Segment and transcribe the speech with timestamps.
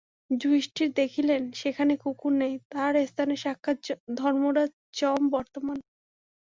[0.31, 3.77] যুধিষ্ঠির দেখিলেন, সেখানে কুকুর নাই, তাহার স্থানে সাক্ষাৎ
[4.19, 5.77] ধর্মরাজ যম বর্তমান।